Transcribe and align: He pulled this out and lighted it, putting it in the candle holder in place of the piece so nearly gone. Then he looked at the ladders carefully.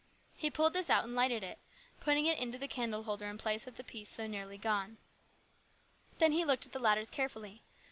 He 0.35 0.49
pulled 0.49 0.73
this 0.73 0.89
out 0.89 1.03
and 1.03 1.13
lighted 1.13 1.43
it, 1.43 1.59
putting 1.99 2.25
it 2.25 2.39
in 2.39 2.49
the 2.49 2.67
candle 2.67 3.03
holder 3.03 3.27
in 3.27 3.37
place 3.37 3.67
of 3.67 3.75
the 3.77 3.83
piece 3.83 4.09
so 4.09 4.25
nearly 4.25 4.57
gone. 4.57 4.97
Then 6.17 6.31
he 6.31 6.43
looked 6.43 6.65
at 6.65 6.71
the 6.71 6.79
ladders 6.79 7.07
carefully. 7.11 7.61